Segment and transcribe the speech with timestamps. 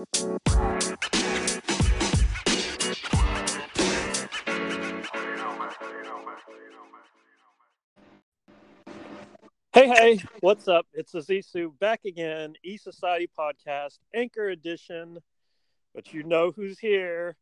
[0.00, 0.06] Hey,
[9.74, 10.86] hey, what's up?
[10.94, 15.18] It's Azizu back again, E Society Podcast, Anchor Edition.
[15.94, 17.36] But you know who's here.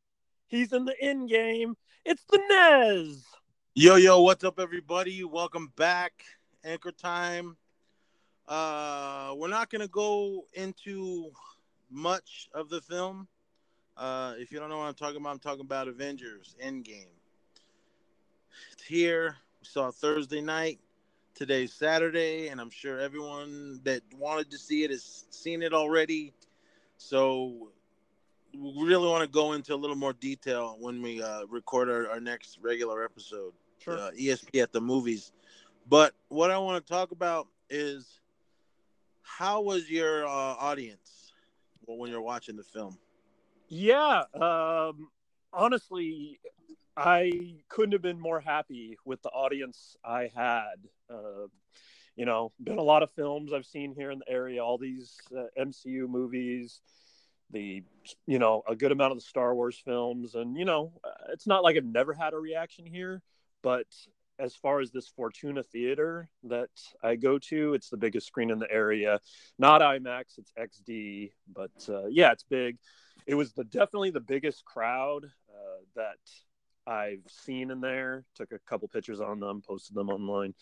[0.48, 1.77] He's in the end game.
[2.04, 3.25] It's the Nez.
[3.75, 5.22] Yo, yo, what's up, everybody?
[5.22, 6.25] Welcome back.
[6.64, 7.56] Anchor time.
[8.48, 11.30] Uh, we're not going to go into
[11.91, 13.29] much of the film.
[13.96, 17.07] Uh, if you don't know what I'm talking about, I'm talking about Avengers Endgame.
[18.72, 19.36] It's here.
[19.61, 20.79] We saw Thursday night.
[21.35, 26.32] Today's Saturday, and I'm sure everyone that wanted to see it has seen it already.
[26.96, 27.71] So
[28.52, 32.11] we really want to go into a little more detail when we uh, record our,
[32.11, 33.52] our next regular episode.
[33.78, 33.97] Sure.
[33.97, 35.30] Uh, ESP at the movies.
[35.89, 38.20] But what I want to talk about is
[39.22, 41.17] how was your uh, audience
[41.97, 42.98] when you're watching the film?
[43.69, 45.09] Yeah, um,
[45.53, 46.41] honestly,
[46.97, 50.77] I couldn't have been more happy with the audience I had.
[51.08, 51.47] Uh,
[52.17, 55.17] you know, been a lot of films I've seen here in the area, all these
[55.36, 56.80] uh, MCU movies,
[57.50, 57.83] the
[58.27, 60.92] you know a good amount of the Star Wars films, and you know,
[61.33, 63.23] it's not like I've never had a reaction here,
[63.62, 63.86] but
[64.39, 66.70] as far as this Fortuna Theater that
[67.03, 69.20] I go to, it's the biggest screen in the area.
[69.58, 72.78] Not IMAX, it's XD, but uh, yeah, it's big.
[73.27, 76.19] It was the definitely the biggest crowd uh, that
[76.91, 78.25] I've seen in there.
[78.36, 80.55] Took a couple pictures on them, posted them online.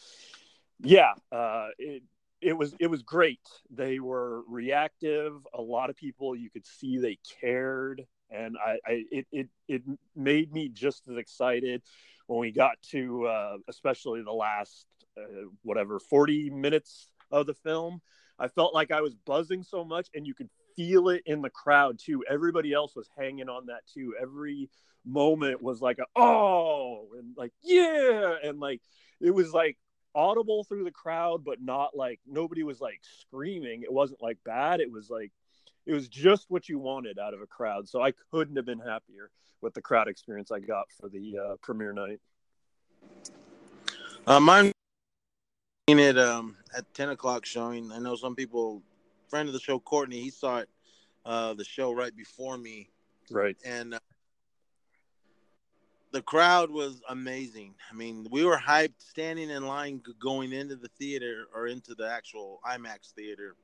[0.81, 2.03] Yeah, uh, it
[2.41, 3.41] it was it was great.
[3.71, 5.35] They were reactive.
[5.55, 9.83] A lot of people you could see they cared, and I, I it it it
[10.15, 11.83] made me just as excited
[12.27, 14.87] when we got to uh, especially the last
[15.19, 18.01] uh, whatever 40 minutes of the film
[18.39, 21.51] i felt like i was buzzing so much and you could feel it in the
[21.51, 22.23] crowd too.
[22.29, 24.15] Everybody else was hanging on that too.
[24.21, 24.69] Every
[25.05, 28.83] moment was like a, oh and like yeah and like
[29.21, 29.79] it was like
[30.15, 33.83] audible through the crowd but not like nobody was like screaming.
[33.83, 34.81] It wasn't like bad.
[34.81, 35.33] It was like
[35.87, 38.81] it was just what you wanted out of a crowd so i couldn't have been
[38.81, 39.31] happier
[39.61, 42.21] with the crowd experience I got for the uh, premiere night.
[44.27, 44.73] Uh, mine
[45.89, 47.93] it um, at ten o'clock showing.
[47.93, 48.83] I know some people,
[49.29, 50.69] friend of the show, Courtney, he saw it
[51.25, 52.91] uh, the show right before me,
[53.31, 53.99] right, and uh,
[56.13, 57.75] the crowd was amazing.
[57.91, 62.11] I mean, we were hyped, standing in line, going into the theater or into the
[62.11, 63.55] actual IMAX theater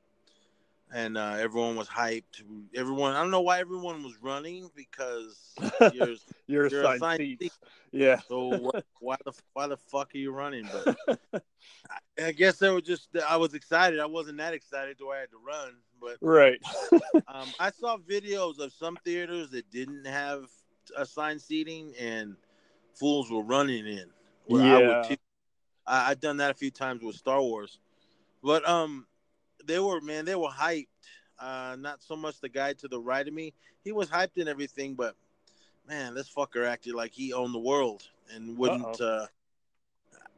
[0.93, 2.43] and uh, everyone was hyped.
[2.75, 5.53] Everyone, I don't know why everyone was running because
[5.93, 6.15] you're,
[6.47, 7.43] you're, you're assigned, assigned seats.
[7.43, 7.51] Seat.
[7.91, 8.19] Yeah.
[8.27, 10.67] So what, why the why the fuck are you running?
[10.71, 11.19] But
[11.91, 13.99] I, I guess they were just I was excited.
[13.99, 15.75] I wasn't that excited, though I had to run.
[15.99, 16.59] But right.
[17.27, 20.45] um, I saw videos of some theaters that didn't have
[20.95, 22.35] assigned seating, and
[22.93, 24.05] fools were running in.
[24.47, 25.03] yeah.
[25.07, 25.17] I,
[25.87, 27.79] I I've done that a few times with Star Wars,
[28.43, 29.07] but um
[29.65, 30.87] they were man, they were hyped.
[31.39, 33.53] Uh, not so much the guy to the right of me.
[33.83, 35.15] He was hyped and everything, but
[35.87, 38.03] man, this fucker acted like he owned the world
[38.33, 39.01] and wouldn't.
[39.01, 39.27] Uh,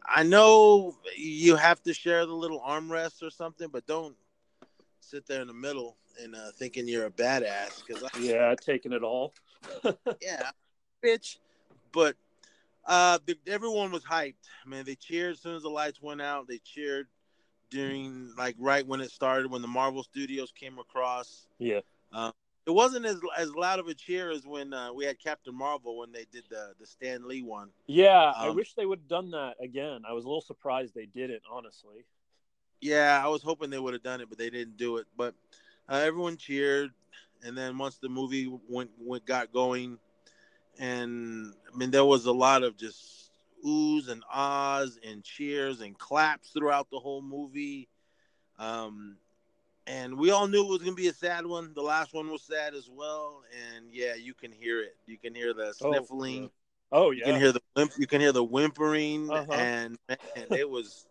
[0.08, 4.16] I know you have to share the little armrest or something, but don't
[5.00, 7.84] sit there in the middle and uh, thinking you're a badass.
[7.86, 9.34] Because yeah, taking it all.
[10.22, 10.50] yeah,
[11.04, 11.38] bitch.
[11.92, 12.16] But
[12.86, 14.36] uh, the, everyone was hyped.
[14.66, 16.48] Man, they cheered as soon as the lights went out.
[16.48, 17.08] They cheered
[17.70, 21.48] during like right when it started when the Marvel Studios came across.
[21.60, 21.82] Yeah.
[22.14, 22.32] Uh,
[22.66, 25.98] it wasn't as as loud of a cheer as when uh, we had Captain Marvel
[26.00, 27.70] when they did the the Stan Lee one.
[27.88, 30.02] Yeah, um, I wish they would have done that again.
[30.08, 32.06] I was a little surprised they didn't, honestly.
[32.82, 35.06] Yeah, I was hoping they would have done it, but they didn't do it.
[35.16, 35.36] But
[35.88, 36.92] uh, everyone cheered,
[37.44, 40.00] and then once the movie went went got going,
[40.80, 43.25] and I mean there was a lot of just
[43.66, 47.90] oohs and ahs and cheers and claps throughout the whole movie.
[48.60, 49.18] Um,
[49.88, 51.74] and we all knew it was gonna be a sad one.
[51.74, 53.44] The last one was sad as well,
[53.76, 54.96] and yeah, you can hear it.
[55.06, 56.50] You can hear the oh, sniffling.
[56.92, 57.28] Oh, yeah.
[57.28, 59.52] You can hear the whimp- you can hear the whimpering, uh-huh.
[59.52, 60.18] and man,
[60.52, 61.06] it was.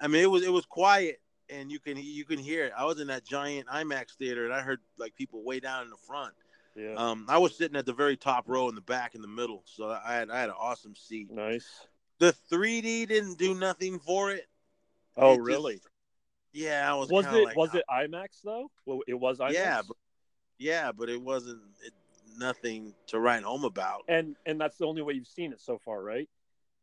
[0.00, 2.72] I mean, it was it was quiet, and you can you can hear it.
[2.76, 5.90] I was in that giant IMAX theater, and I heard like people way down in
[5.90, 6.34] the front.
[6.74, 6.94] Yeah.
[6.94, 9.62] Um, I was sitting at the very top row in the back in the middle,
[9.66, 11.30] so I had I had an awesome seat.
[11.30, 11.68] Nice.
[12.18, 14.46] The 3D didn't do nothing for it.
[15.16, 15.74] Oh, it really?
[15.74, 15.88] Just,
[16.52, 17.10] yeah, I was.
[17.10, 18.70] Was it like, was it IMAX though?
[18.86, 19.52] Well, it was IMAX.
[19.52, 19.96] Yeah, but,
[20.58, 21.92] yeah, but it wasn't it,
[22.38, 24.02] nothing to write home about.
[24.08, 26.28] And and that's the only way you've seen it so far, right?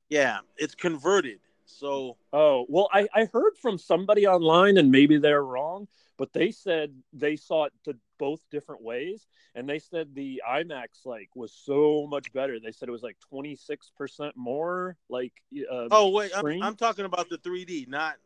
[0.10, 1.40] Yeah, it's converted.
[1.70, 5.88] So Oh well, I I heard from somebody online, and maybe they're wrong,
[6.18, 11.06] but they said they saw it to both different ways, and they said the IMAX
[11.06, 12.60] like was so much better.
[12.60, 14.98] They said it was like twenty six percent more.
[15.10, 15.34] Like,
[15.72, 16.46] uh, oh wait, I'm.
[16.62, 18.18] I'm talking about the 3D, not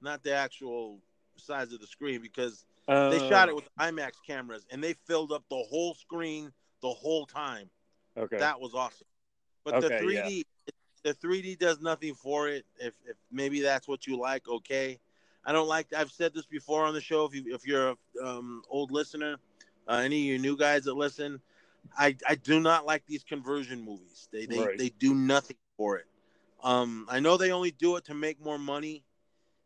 [0.00, 1.00] not the actual
[1.36, 2.64] size of the screen because
[3.10, 6.52] they shot it Oh, with IMAX cameras and they filled up the whole screen
[6.82, 7.70] the whole time.
[8.16, 8.38] okay.
[8.38, 9.06] That was awesome.
[9.64, 10.44] But the 3D,
[11.02, 12.64] the 3D does nothing for it.
[12.78, 14.98] If, if maybe that's what you like, okay.
[15.44, 15.92] I don't like.
[15.94, 17.24] I've said this before on the show.
[17.24, 19.36] If you if you're a um, old listener,
[19.88, 21.40] uh, any of you new guys that listen,
[21.98, 24.28] I I do not like these conversion movies.
[24.30, 24.78] They they Right.
[24.78, 26.06] they do nothing for it.
[26.62, 29.02] Um, I know they only do it to make more money.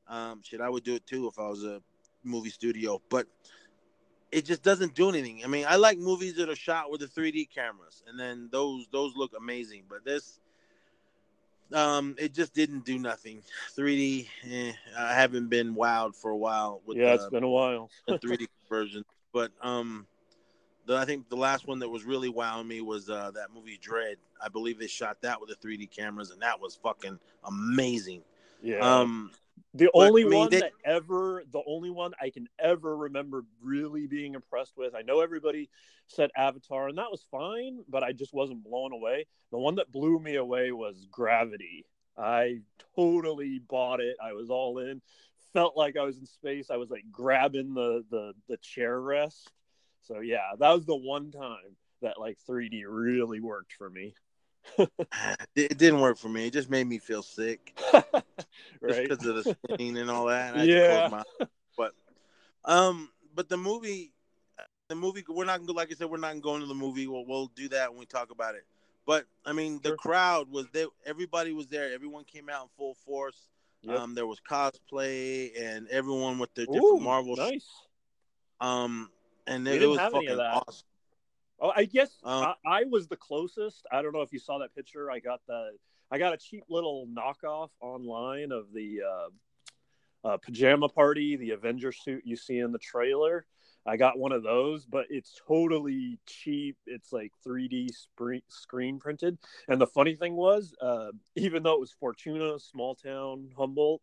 [0.07, 1.83] Um, shit, I would do it too if I was a
[2.23, 3.27] movie studio, but
[4.31, 5.43] it just doesn't do anything.
[5.45, 8.87] I mean, I like movies that are shot with the 3D cameras, and then those
[8.93, 9.85] those look amazing.
[9.89, 10.41] But this,
[11.73, 13.43] um, it just didn't do nothing.
[13.77, 17.49] 3D, eh, I haven't been wowed for a while with yeah, it's the, been a
[17.49, 17.91] while.
[18.07, 20.07] the 3D version, But um,
[20.87, 23.79] the, I think the last one that was really wowing me was uh, that movie
[23.83, 24.17] Dredd.
[24.43, 28.23] I believe they shot that with the 3D cameras, and that was fucking amazing.
[28.63, 28.79] Yeah.
[28.79, 29.31] Um,
[29.75, 32.97] The But, only I mean, one they- that ever, the only one I can ever
[32.97, 34.95] remember really being impressed with.
[34.95, 35.69] I know everybody
[36.07, 39.27] said Avatar, and that was fine, but I just wasn't blown away.
[39.51, 41.87] The one that blew me away was Gravity.
[42.17, 42.61] I
[42.95, 44.17] totally bought it.
[44.23, 45.03] I was all in.
[45.53, 46.71] Felt like I was in space.
[46.71, 49.51] I was like grabbing the the the chair rest.
[50.03, 54.15] So yeah, that was the one time that like 3D really worked for me.
[55.57, 56.47] It, didn't work for me.
[56.47, 57.79] It just made me feel sick.
[57.93, 58.13] right?
[58.81, 60.57] because of the screen and all that.
[60.67, 61.23] Yeah.
[61.77, 61.93] but
[62.65, 64.13] um, but the movie,
[64.89, 67.07] the movie, we're not gonna like I said, we're not gonna go into the movie.
[67.07, 68.65] We'll we'll do that when we talk about it.
[69.07, 69.97] But I mean, the Sure.
[69.97, 70.87] crowd was there.
[71.05, 71.93] Everybody was there.
[71.93, 73.49] Everyone came out in full force.
[73.83, 73.99] Yep.
[73.99, 77.37] Um, there was cosplay and everyone with their Ooh, different Marvel.
[77.37, 77.71] sh- nice.
[78.61, 79.11] Um,
[79.47, 80.87] and it, it was fucking awesome.
[81.65, 83.87] Oh, I guess Um, I, I was the closest.
[83.91, 85.11] I don't know if you saw that picture.
[85.11, 85.71] I got the
[86.11, 91.91] I got a cheap little knockoff online of the uh, uh, pajama party, the Avenger
[91.91, 93.47] suit you see in the trailer.
[93.87, 96.77] I got one of those, but it's totally cheap.
[96.87, 99.39] It's like 3D spree- screen printed.
[99.67, 104.03] And the funny thing was, uh, even though it was Fortuna, small town, Humboldt,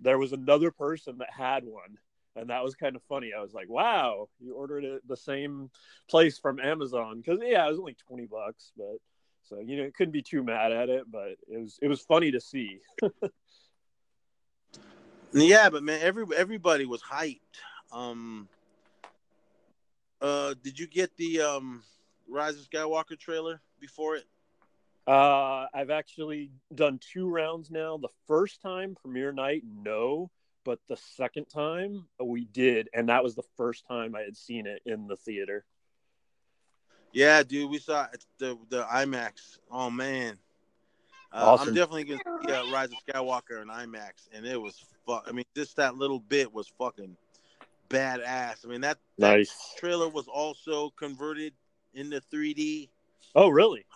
[0.00, 1.98] there was another person that had one.
[2.36, 3.32] And that was kind of funny.
[3.36, 5.70] I was like, wow, you ordered it the same
[6.08, 7.22] place from Amazon.
[7.24, 8.96] Cause yeah, it was only 20 bucks, but
[9.42, 12.00] so, you know, it couldn't be too mad at it, but it was, it was
[12.02, 12.80] funny to see.
[15.32, 17.40] Yeah, but man, every everybody was hyped.
[17.92, 18.48] Um,
[20.20, 21.82] uh, did you get the um
[22.28, 24.24] Rise of Skywalker trailer before it?
[25.06, 27.96] Uh, I've actually done two rounds now.
[27.96, 30.30] The first time premiere night, no,
[30.66, 34.66] but the second time we did, and that was the first time I had seen
[34.66, 35.64] it in the theater.
[37.12, 38.08] Yeah, dude, we saw
[38.38, 39.58] the the IMAX.
[39.70, 40.36] Oh man,
[41.32, 41.68] uh, Awesome.
[41.68, 45.24] I'm definitely gonna see uh, Rise of Skywalker in IMAX, and it was fuck.
[45.28, 47.16] I mean, just that little bit was fucking
[47.88, 48.66] badass.
[48.66, 49.74] I mean, that, that Nice.
[49.78, 51.54] trailer was also converted
[51.94, 52.90] into 3D.
[53.36, 53.86] Oh, really?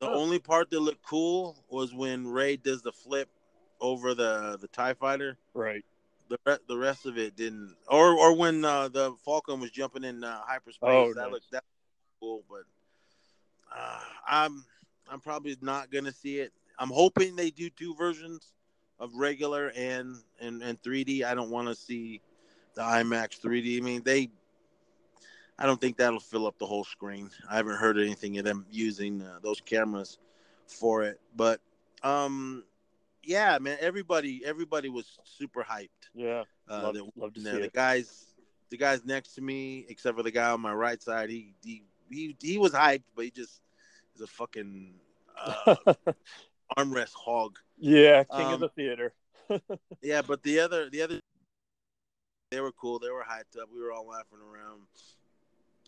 [0.00, 0.10] The Huh.
[0.12, 3.30] only part that looked cool was when Rey does the flip
[3.80, 5.38] over the the Tie Fighter.
[5.54, 5.84] Right.
[6.28, 10.04] The re- the rest of it didn't, or or when uh, the Falcon was jumping
[10.04, 10.80] in uh, hyperspace.
[10.82, 11.32] Oh, that nice.
[11.32, 12.62] looked that looked cool, but
[13.76, 14.64] uh, I'm
[15.10, 16.52] I'm probably not gonna see it.
[16.78, 18.52] I'm hoping they do two versions
[18.98, 21.24] of regular and and and 3D.
[21.24, 22.20] I don't want to see
[22.74, 23.78] the IMAX 3D.
[23.78, 24.30] I mean, they.
[25.58, 27.30] I don't think that'll fill up the whole screen.
[27.48, 30.18] I haven't heard anything of them using uh, those cameras
[30.66, 31.60] for it, but
[32.02, 32.64] um,
[33.26, 35.88] yeah, man, everybody everybody was super hyped.
[36.14, 36.44] Yeah.
[36.68, 37.72] Uh, Love- to see the it.
[37.72, 38.24] guys,
[38.70, 41.82] the guys next to me, except for the guy on my right side, he he
[42.10, 43.60] he, he was hyped, but he just
[44.14, 44.94] is a fucking
[45.44, 45.74] uh,
[46.78, 47.58] armrest hog.
[47.78, 48.24] yeah.
[48.24, 49.12] King Um, of the theater.
[50.02, 51.20] Yeah, but the other the other
[52.50, 52.98] they were cool.
[52.98, 53.68] They were hyped up.
[53.72, 54.82] We were all laughing around.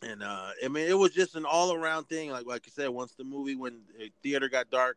[0.02, 2.30] And uh I mean it was just an all around thing.
[2.30, 4.96] Like like I said, once the movie when the theater got dark,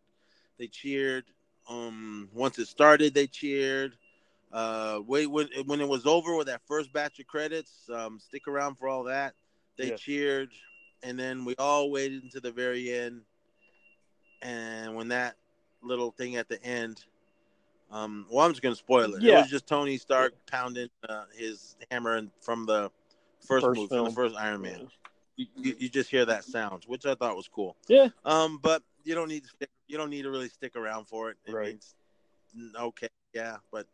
[0.60, 1.26] they cheered.
[1.70, 3.96] Um once it started, they cheered.
[4.52, 8.48] Uh wait when when it was over with that first batch of credits, um, stick
[8.48, 9.34] around for all that.
[9.78, 9.96] They Yeah.
[9.96, 10.50] cheered.
[11.04, 13.22] And then we all waited until the very end.
[14.44, 15.36] And when that
[15.82, 17.04] little thing at the end
[17.92, 19.24] um, well, I'm just gonna spoil it.
[19.24, 22.90] It was just Tony Stark pounding uh, his hammer and from the
[23.46, 24.88] first, First movie, from the first Iron Man.
[25.36, 27.76] You, you, you just hear that sound, which I thought was cool.
[27.88, 28.10] Yeah.
[28.24, 29.70] Um, but you don't need to stick.
[29.92, 31.38] You don't need to really stick around for it.
[31.46, 31.68] It Right.
[31.68, 31.96] means
[32.76, 33.88] okay, yeah, but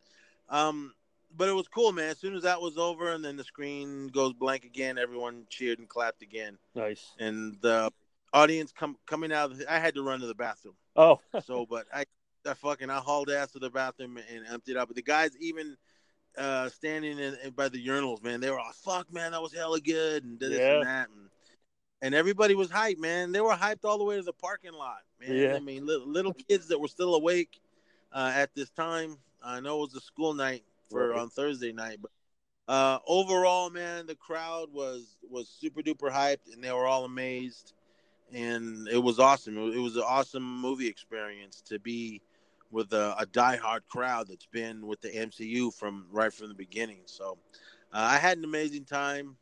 [0.48, 0.94] um,
[1.36, 2.10] but it was cool, man.
[2.10, 5.78] As soon as that was over, and then the screen goes blank again, everyone cheered
[5.78, 6.56] and clapped again.
[6.74, 7.04] Nice.
[7.18, 7.92] And the
[8.32, 9.56] audience come coming out.
[9.56, 10.76] The, I had to run to the bathroom.
[10.96, 12.04] Oh, so but I,
[12.46, 14.86] I fucking I hauled ass to the bathroom and emptied out.
[14.86, 15.76] But the guys even
[16.36, 19.52] uh, standing in, in, by the urinals, man, they were all fuck, man, that was
[19.52, 20.74] hella good, and did this yeah.
[20.74, 21.28] and that, and,
[22.02, 23.32] and everybody was hyped, man.
[23.32, 25.34] They were hyped all the way to the parking lot, man.
[25.34, 25.56] Yeah.
[25.56, 27.60] I mean, little, little kids that were still awake
[28.12, 29.16] uh, at this time.
[29.42, 31.18] I know it was a school night for right.
[31.18, 32.10] on Thursday night, but
[32.68, 37.72] uh, overall, man, the crowd was was super duper hyped, and they were all amazed,
[38.32, 39.56] and it was awesome.
[39.56, 42.20] It was, it was an awesome movie experience to be
[42.70, 47.00] with a, a diehard crowd that's been with the MCU from right from the beginning.
[47.06, 47.38] So
[47.92, 49.36] uh, I had an amazing time.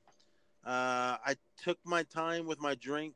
[0.66, 3.14] Uh, I took my time with my drink.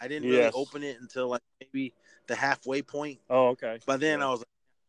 [0.00, 0.32] I didn't yes.
[0.32, 1.92] really open it until like maybe
[2.26, 3.18] the halfway point.
[3.28, 3.78] Oh, okay.
[3.86, 4.26] But then yeah.
[4.26, 4.44] I was,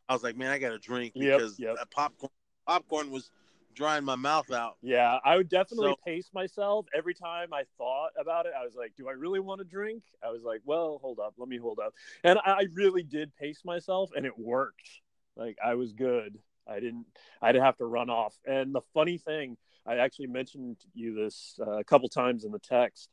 [0.08, 1.92] I was like, man, I got a drink because yep, yep.
[1.92, 2.32] popcorn,
[2.66, 3.30] popcorn was
[3.76, 4.78] drying my mouth out.
[4.82, 8.54] Yeah, I would definitely so, pace myself every time I thought about it.
[8.58, 10.04] I was like, do I really want to drink?
[10.26, 11.94] I was like, well, hold up, let me hold up.
[12.24, 14.90] And I really did pace myself, and it worked.
[15.36, 16.40] Like I was good.
[16.68, 17.06] I didn't.
[17.42, 18.34] I didn't have to run off.
[18.46, 22.60] And the funny thing, I actually mentioned you this uh, a couple times in the
[22.60, 23.10] text.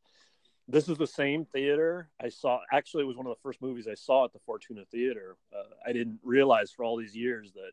[0.67, 2.61] This is the same theater I saw.
[2.73, 5.37] Actually, it was one of the first movies I saw at the Fortuna Theater.
[5.53, 7.73] Uh, I didn't realize for all these years that,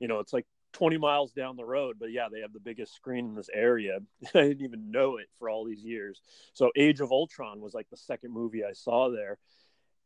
[0.00, 2.94] you know, it's like 20 miles down the road but yeah they have the biggest
[2.94, 3.98] screen in this area
[4.34, 6.22] i didn't even know it for all these years
[6.54, 9.38] so age of ultron was like the second movie i saw there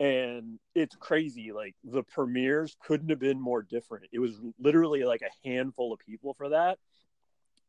[0.01, 5.23] and it's crazy like the premieres couldn't have been more different it was literally like
[5.23, 6.79] a handful of people for that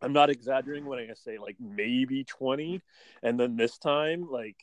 [0.02, 2.82] i'm not exaggerating when i say like maybe 20
[3.24, 4.58] and then this time like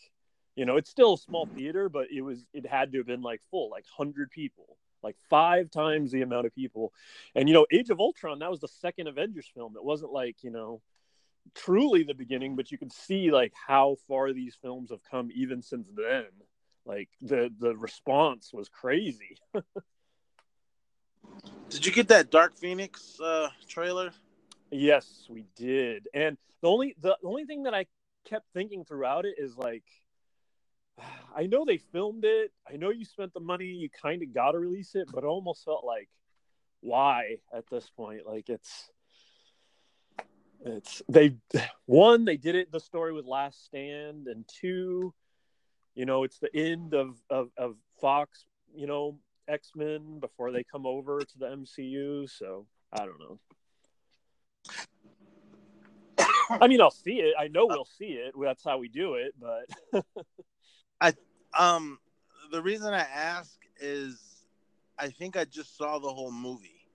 [0.56, 3.22] you know it's still a small theater but it was it had to have been
[3.22, 6.92] like full like 100 people like five times the amount of people.
[7.36, 9.74] And you know, Age of Ultron, that was the second Avengers film.
[9.76, 10.80] It wasn't like, you know,
[11.54, 15.62] truly the beginning, but you can see like how far these films have come even
[15.62, 16.24] since then.
[16.86, 19.36] Like the the response was crazy.
[21.70, 24.10] did you get that Dark Phoenix uh trailer?
[24.70, 26.08] Yes, we did.
[26.14, 27.86] And the only the only thing that I
[28.24, 29.84] kept thinking throughout it is like
[31.36, 32.52] I know they filmed it.
[32.70, 33.66] I know you spent the money.
[33.66, 36.08] You kind of got to release it, but it almost felt like
[36.80, 38.26] why at this point?
[38.26, 38.90] Like it's
[40.64, 41.36] it's they
[41.86, 45.14] one they did it the story with Last Stand, and two,
[45.94, 48.46] you know, it's the end of of, of Fox.
[48.74, 49.18] You know,
[49.48, 52.28] X Men before they come over to the MCU.
[52.28, 53.38] So I don't know.
[56.60, 57.34] I mean, I'll see it.
[57.38, 58.34] I know we'll see it.
[58.40, 59.34] That's how we do it.
[59.40, 60.04] But
[61.00, 61.14] I
[61.58, 61.98] um
[62.50, 64.46] the reason I ask is
[64.98, 66.86] I think I just saw the whole movie.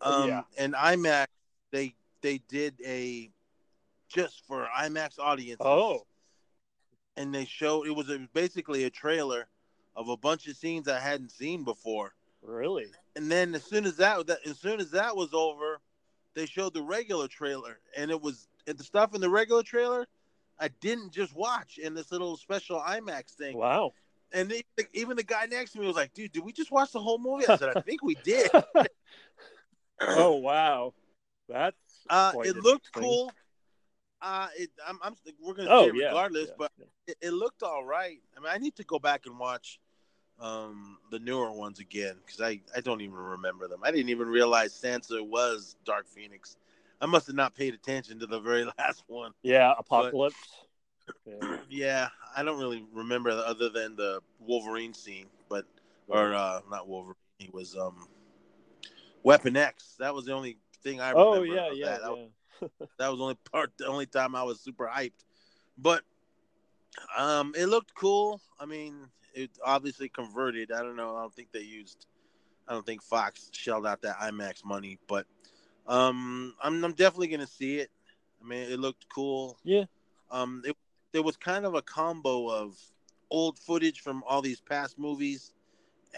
[0.00, 0.42] Oh, um yeah.
[0.56, 1.26] and IMAX
[1.70, 3.30] they they did a
[4.08, 5.66] just for IMAX audiences.
[5.66, 6.06] Oh.
[7.16, 9.48] And they showed it was a, basically a trailer
[9.96, 12.14] of a bunch of scenes I hadn't seen before.
[12.42, 12.86] Really?
[13.16, 15.80] And then as soon as that, that as soon as that was over,
[16.34, 20.06] they showed the regular trailer and it was the stuff in the regular trailer
[20.60, 23.56] I didn't just watch in this little special IMAX thing.
[23.56, 23.92] Wow.
[24.32, 26.92] And they, even the guy next to me was like, dude, did we just watch
[26.92, 27.46] the whole movie?
[27.46, 28.50] I said, I think we did.
[30.00, 30.92] oh, wow.
[31.48, 31.76] That's.
[32.10, 33.32] Uh, it looked cool.
[34.20, 36.84] Uh, it, I'm, I'm, we're going to oh, yeah, regardless, yeah, but yeah.
[37.06, 38.18] It, it, looked all right.
[38.36, 39.78] I mean, I need to go back and watch
[40.40, 43.80] um, the newer ones again because I, I don't even remember them.
[43.82, 46.56] I didn't even realize Sansa was Dark Phoenix.
[47.00, 49.32] I must have not paid attention to the very last one.
[49.42, 50.36] Yeah, Apocalypse.
[51.26, 51.56] yeah.
[51.68, 52.08] yeah.
[52.36, 55.64] I don't really remember other than the Wolverine scene, but
[56.08, 57.14] or uh not Wolverine.
[57.38, 58.08] He was um
[59.22, 59.96] Weapon X.
[59.98, 61.62] That was the only thing I oh, remember.
[61.62, 61.84] Oh yeah, yeah.
[61.86, 62.00] That.
[62.00, 62.06] Yeah.
[62.06, 63.72] That, was, that was only part.
[63.78, 65.24] The only time I was super hyped,
[65.76, 66.02] but
[67.16, 68.40] um, it looked cool.
[68.58, 70.72] I mean, it obviously converted.
[70.72, 71.16] I don't know.
[71.16, 72.06] I don't think they used.
[72.66, 75.26] I don't think Fox shelled out that IMAX money, but
[75.86, 77.90] um, I'm, I'm definitely gonna see it.
[78.42, 79.56] I mean, it looked cool.
[79.64, 79.84] Yeah.
[80.30, 80.76] Um, it,
[81.12, 82.76] there was kind of a combo of
[83.30, 85.52] old footage from all these past movies,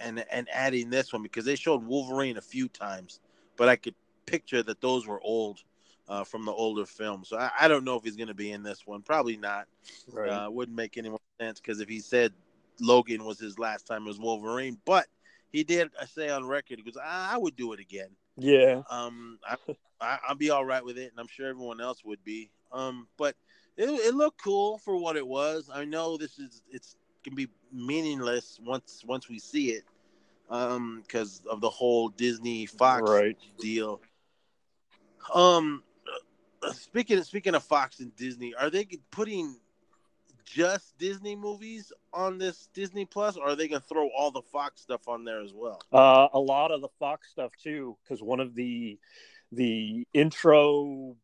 [0.00, 3.20] and and adding this one because they showed Wolverine a few times,
[3.56, 3.94] but I could
[4.26, 5.62] picture that those were old.
[6.10, 8.50] Uh, from the older films, so I, I, don't know if he's going to be
[8.50, 9.00] in this one.
[9.00, 9.68] Probably not.
[10.10, 10.28] Right.
[10.28, 12.32] Uh, wouldn't make any more sense because if he said
[12.80, 15.06] Logan was his last time as Wolverine, but
[15.52, 18.08] he did say on record because I, I would do it again.
[18.36, 18.82] Yeah.
[18.90, 19.54] Um, I,
[20.00, 22.50] I will be all right with it, and I'm sure everyone else would be.
[22.72, 23.36] Um, but
[23.76, 25.70] it, it looked cool for what it was.
[25.72, 29.84] I know this is it's can be meaningless once once we see it.
[30.50, 33.38] um, because of the whole Disney Fox Right.
[33.60, 34.00] deal.
[35.32, 35.84] Um,
[36.72, 39.56] speaking speaking of Fox and Disney, are they putting
[40.44, 44.80] just Disney movies on this Disney Plus, or are they gonna throw all the Fox
[44.80, 45.80] stuff on there as well?
[45.92, 48.98] Uh, a lot of the Fox stuff too, because one of the
[49.52, 51.16] the intro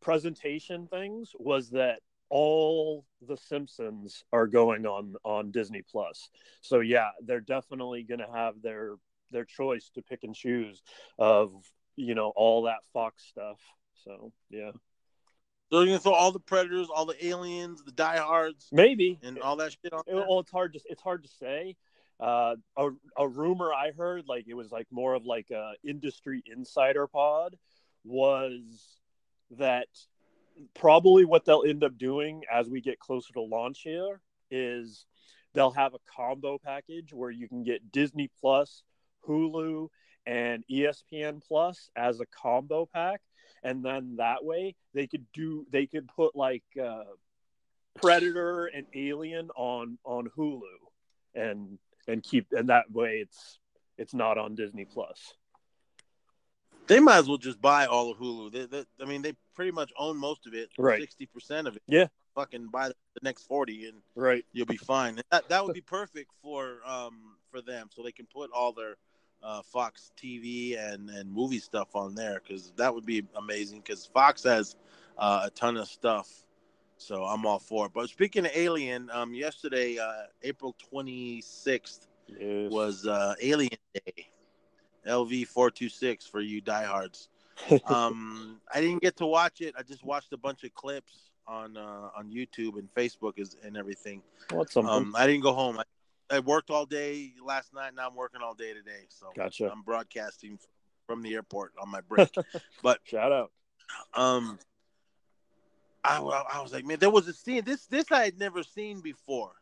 [0.00, 6.28] presentation things was that all the Simpsons are going on on Disney Plus.
[6.60, 8.96] So yeah, they're definitely going to have their
[9.30, 10.82] their choice to pick and choose
[11.18, 11.52] of
[11.96, 13.58] you know all that Fox stuff.
[14.04, 14.72] So yeah,
[15.70, 19.18] So they're gonna throw all the Predators, all the Aliens, the diehards, maybe.
[19.22, 21.76] and all that shit on It- well, it's hard to it's hard to say.
[22.20, 26.42] Uh, a a rumor I heard, like it was like more of like a industry
[26.46, 27.56] insider pod,
[28.04, 28.98] was
[29.50, 29.88] that
[30.74, 34.20] probably what they'll end up doing as we get closer to launch here
[34.50, 35.04] is
[35.52, 38.84] they'll have a combo package where you can get Disney Plus,
[39.26, 39.88] Hulu,
[40.26, 43.20] and ESPN Plus as a combo pack,
[43.64, 46.62] and then that way they could do they could put like.
[46.80, 47.04] Uh,
[48.02, 50.62] Predator and Alien on on Hulu,
[51.36, 51.78] and
[52.08, 53.60] and keep and that way it's
[53.98, 55.34] it's not on Disney Plus.
[56.88, 58.50] They might as well just buy all of Hulu.
[58.52, 61.00] They, they, I mean, they pretty much own most of it, Right.
[61.00, 61.82] Sixty percent of it.
[61.86, 62.08] Yeah.
[62.34, 64.44] Fucking buy the next forty, and Right.
[64.52, 65.10] you'll be fine.
[65.14, 68.72] And That that would be perfect for um for them, so they can put all
[68.72, 68.96] their
[69.44, 73.78] uh, Fox TV and and movie stuff on there because that would be amazing.
[73.78, 74.76] Because Fox has
[75.18, 76.28] uh, a ton of stuff,
[76.96, 77.92] so I'm all for it.
[77.94, 82.70] But speaking of Alien, um, yesterday, uh, April twenty sixth Yes.
[82.70, 84.28] was uh, Alien Day.
[85.06, 87.28] LV four two six for you diehards.
[87.86, 89.74] Um, I didn't get to watch it.
[89.78, 93.76] I just watched a bunch of clips on uh, on YouTube and Facebook is, and
[93.76, 94.22] everything.
[94.50, 94.76] What's?
[94.76, 95.78] Um, I didn't go home.
[95.78, 95.84] I,
[96.30, 97.94] I worked all day last night.
[97.94, 99.04] Now I'm working all day today.
[99.08, 99.70] So gotcha.
[99.70, 100.58] I'm broadcasting
[101.06, 102.34] from the airport on my break.
[102.82, 103.52] but Shout out.
[104.14, 104.58] um,
[106.02, 107.64] I, I was like, man, there was a scene.
[107.64, 109.52] This this I had never seen before.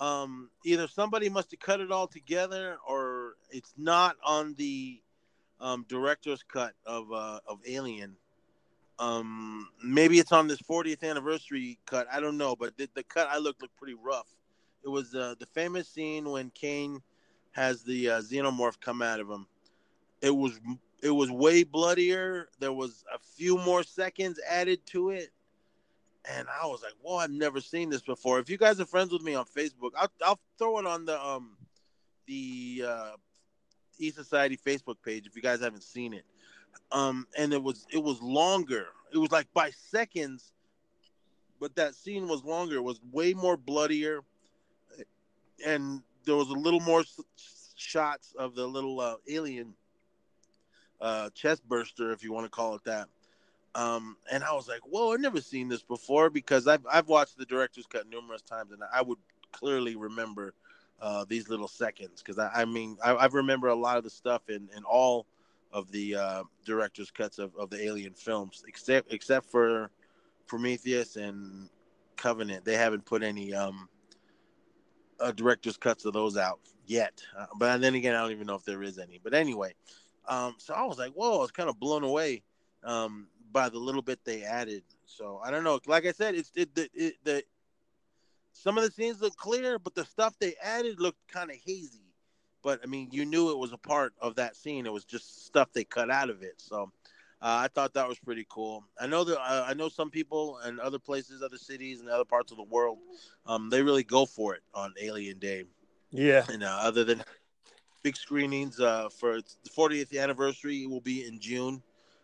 [0.00, 5.00] Um, either somebody must have cut it all together, or it's not on the
[5.60, 8.16] um, director's cut of uh, of Alien.
[8.98, 12.06] Um, maybe it's on this 40th anniversary cut.
[12.12, 14.28] I don't know, but the, the cut I looked looked pretty rough.
[14.84, 17.00] It was uh, the famous scene when Kane
[17.52, 19.46] has the uh, xenomorph come out of him.
[20.20, 20.60] It was
[21.02, 22.48] it was way bloodier.
[22.58, 25.30] There was a few more seconds added to it,
[26.30, 29.12] and I was like, "Whoa, I've never seen this before." If you guys are friends
[29.12, 31.56] with me on Facebook, I'll I'll throw it on the um
[32.26, 33.10] the uh,
[33.98, 36.24] E Society Facebook page if you guys haven't seen it.
[36.92, 38.86] Um, and it was it was longer.
[39.12, 40.52] It was like by seconds,
[41.60, 42.76] but that scene was longer.
[42.76, 44.22] It was way more bloodier,
[45.64, 47.20] and there was a little more s-
[47.76, 49.74] shots of the little uh, alien
[51.00, 53.08] uh, chest burster, if you want to call it that.
[53.74, 57.36] Um, and I was like, "Whoa, I've never seen this before." Because I've I've watched
[57.36, 59.18] the director's cut numerous times, and I would
[59.52, 60.54] clearly remember
[61.00, 62.22] uh, these little seconds.
[62.22, 65.26] Because I, I mean, I, I remember a lot of the stuff in, in all
[65.72, 69.90] of the uh, director's cuts of, of the Alien films, except except for
[70.46, 71.68] Prometheus and
[72.16, 72.64] Covenant.
[72.64, 73.88] They haven't put any um,
[75.20, 77.22] uh, director's cuts of those out yet.
[77.36, 79.20] Uh, but then again, I don't even know if there is any.
[79.22, 79.74] But anyway,
[80.28, 82.42] um, so I was like, whoa, I was kind of blown away
[82.82, 84.82] um, by the little bit they added.
[85.06, 85.78] So I don't know.
[85.86, 87.44] Like I said, it's it, the it, the
[88.52, 92.00] some of the scenes look clear, but the stuff they added looked kind of hazy.
[92.62, 94.86] But I mean, you knew it was a part of that scene.
[94.86, 96.54] It was just stuff they cut out of it.
[96.56, 96.90] So
[97.44, 98.84] uh, I thought that was pretty cool.
[98.98, 102.24] I know that uh, I know some people and other places, other cities, and other
[102.24, 102.96] parts of the world,
[103.44, 105.64] um, they really go for it on Alien Day.
[106.10, 106.46] Yeah.
[106.48, 107.22] And uh, other than
[108.02, 111.82] big screenings uh, for the 40th anniversary, it will be in June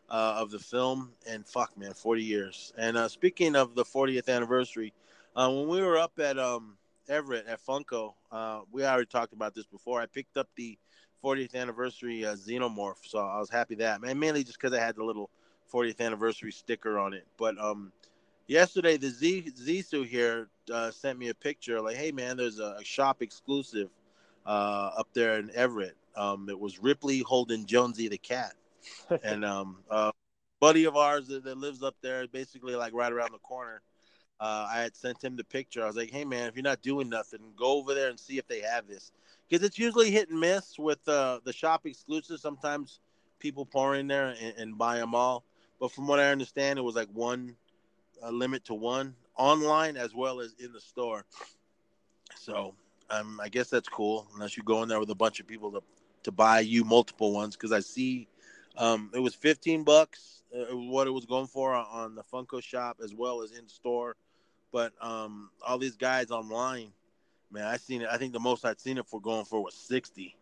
[0.09, 1.13] uh, of the film.
[1.29, 2.73] And fuck, man, 40 years.
[2.79, 4.95] And uh, speaking of the 40th anniversary,
[5.37, 6.79] uh, when we were up at um,
[7.11, 10.01] Everett at Funko, uh, we already talked about this before.
[10.01, 10.79] I picked up the
[11.23, 14.97] 40th anniversary uh, Xenomorph, so I was happy that, man, mainly just because I had
[14.97, 15.31] the little
[15.73, 17.27] 40th anniversary sticker on it.
[17.39, 17.93] But um,
[18.47, 22.77] yesterday, the Z Zisu here uh, sent me a picture like, hey, man, there's a,
[22.81, 23.89] a shop exclusive
[24.47, 25.97] uh, up there in Everett.
[26.17, 28.55] Um, it was Ripley holding Jonesy the cat,
[29.25, 30.13] and um, a
[30.61, 33.81] buddy of ours that, that lives up there, basically like right around the corner.
[34.41, 35.83] Uh, I had sent him the picture.
[35.83, 38.39] I was like, "Hey man, if you're not doing nothing, go over there and see
[38.39, 39.13] if they have this."
[39.51, 42.41] Because it's usually hit and miss with uh, the shop exclusive.
[42.41, 43.01] Sometimes
[43.41, 45.45] people pour in there and, and buy them all,
[45.81, 47.57] but from what I understand, it was like one
[48.31, 51.27] limit to one online as well as in the store.
[52.37, 52.75] So
[53.11, 55.73] Um, I guess that's cool unless you go in there with a bunch of people
[55.73, 55.83] to
[56.25, 58.29] to buy you multiple ones because I see
[58.77, 62.99] um, it was 15 bucks uh, what it was going for on the Funko shop
[63.03, 64.17] as well as in store.
[64.73, 66.93] But um, all these guys online,
[67.51, 68.09] man, I seen it.
[68.11, 70.37] I think the most I'd seen it for going for was 60,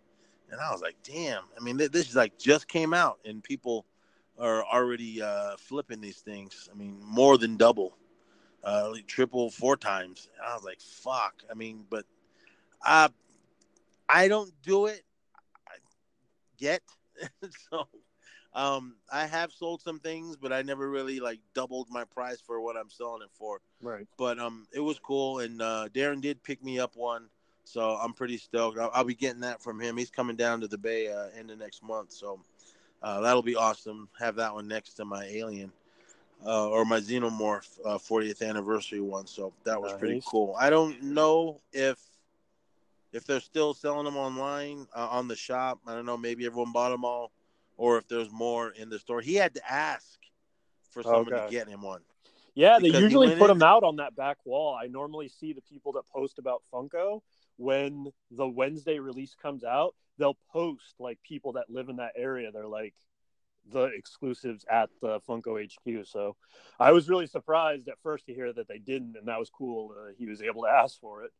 [0.50, 1.42] and I was like, damn.
[1.58, 3.86] I mean, this is like just came out, and people
[4.38, 6.68] are already uh, flipping these things.
[6.72, 7.96] I mean, more than double,
[8.64, 10.28] uh, like triple, four times.
[10.36, 11.42] And I was like, fuck.
[11.50, 12.04] I mean, but
[12.82, 13.08] I,
[14.08, 15.02] I don't do it
[16.58, 16.82] yet.
[17.70, 17.88] so
[18.54, 22.60] um, I have sold some things, but I never really like doubled my price for
[22.60, 23.60] what I'm selling it for.
[23.82, 24.06] Right.
[24.16, 27.28] But um, it was cool, and uh, Darren did pick me up one,
[27.64, 28.78] so I'm pretty stoked.
[28.78, 29.96] I'll, I'll be getting that from him.
[29.96, 32.40] He's coming down to the Bay uh, end of next month, so
[33.02, 34.08] uh, that'll be awesome.
[34.18, 35.72] Have that one next to my Alien.
[36.46, 39.98] Uh, or my Xenomorph uh, 40th anniversary one, so that was nice.
[39.98, 40.54] pretty cool.
[40.56, 41.98] I don't know if
[43.12, 45.80] if they're still selling them online uh, on the shop.
[45.84, 46.16] I don't know.
[46.16, 47.32] Maybe everyone bought them all
[47.78, 49.22] or if there's more in the store.
[49.22, 50.18] He had to ask
[50.90, 51.46] for someone okay.
[51.46, 52.02] to get him one.
[52.54, 53.58] Yeah, they usually put in...
[53.58, 54.74] them out on that back wall.
[54.74, 57.22] I normally see the people that post about Funko
[57.58, 62.50] when the Wednesday release comes out, they'll post like people that live in that area.
[62.50, 62.94] They're like
[63.70, 66.06] the exclusives at the Funko HQ.
[66.06, 66.36] So
[66.80, 69.92] I was really surprised at first to hear that they didn't, and that was cool.
[69.92, 71.32] Uh, he was able to ask for it.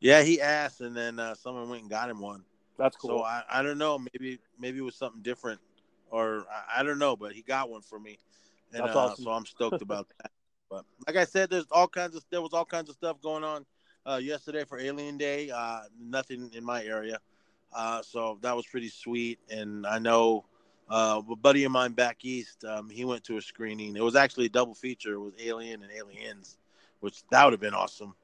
[0.00, 2.42] Yeah, he asked, and then uh, someone went and got him one.
[2.78, 3.10] That's cool.
[3.10, 3.98] So I, I don't know.
[3.98, 5.60] Maybe maybe it was something different,
[6.10, 7.16] or I, I don't know.
[7.16, 8.18] But he got one for me,
[8.72, 9.24] and That's uh, awesome.
[9.24, 10.30] so I'm stoked about that.
[10.70, 13.44] But like I said, there's all kinds of there was all kinds of stuff going
[13.44, 13.64] on
[14.06, 15.50] uh, yesterday for Alien Day.
[15.50, 17.18] Uh, nothing in my area,
[17.74, 19.38] uh, so that was pretty sweet.
[19.50, 20.44] And I know
[20.88, 23.96] uh, a buddy of mine back east, um, he went to a screening.
[23.96, 25.14] It was actually a double feature.
[25.14, 26.58] It was Alien and Aliens,
[27.00, 28.14] which that would have been awesome.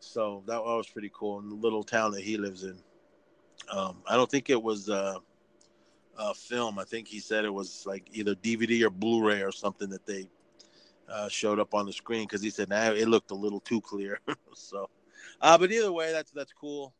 [0.00, 2.78] So that was pretty cool in the little town that he lives in.
[3.70, 5.18] Um, I don't think it was uh,
[6.18, 6.78] a film.
[6.78, 10.28] I think he said it was like either DVD or Blu-ray or something that they
[11.08, 13.80] uh, showed up on the screen because he said nah, it looked a little too
[13.80, 14.20] clear.
[14.54, 14.88] so,
[15.40, 16.94] uh, but either way, that's that's cool.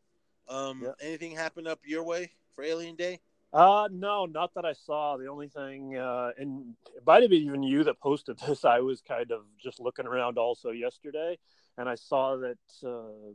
[0.47, 0.91] Um, yeah.
[1.01, 3.19] Anything happen up your way for Alien Day?
[3.53, 5.17] Uh, no, not that I saw.
[5.17, 8.65] The only thing, uh, and it might have been even you that posted this.
[8.65, 11.37] I was kind of just looking around also yesterday,
[11.77, 13.31] and I saw that uh,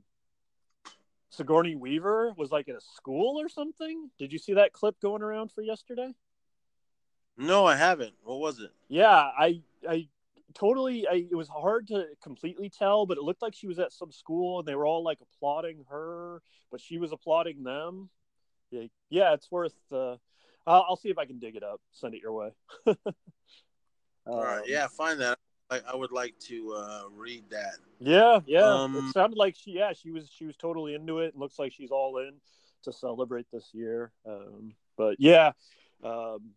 [1.32, 4.10] Sigourney Weaver was like at a school or something.
[4.18, 6.12] Did you see that clip going around for yesterday?
[7.38, 8.12] No, I haven't.
[8.22, 8.70] What was it?
[8.88, 10.08] Yeah, I I
[10.52, 13.92] totally I, it was hard to completely tell, but it looked like she was at
[13.92, 18.10] some school and they were all like applauding her, but she was applauding them.
[18.70, 20.16] Yeah, yeah it's worth uh
[20.66, 22.50] I'll, I'll see if I can dig it up, send it your way.
[22.86, 22.96] um,
[24.26, 25.38] all right, yeah, find that.
[25.72, 27.76] I, I would like to uh, read that.
[27.98, 28.82] Yeah, yeah.
[28.82, 31.28] Um, it sounded like she, yeah, she was, she was totally into it.
[31.28, 32.34] It looks like she's all in
[32.82, 34.12] to celebrate this year.
[34.26, 35.52] Um, but yeah,
[36.04, 36.50] um,